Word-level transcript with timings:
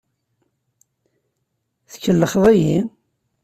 Tkellxeḍ-iyi? 1.91 2.79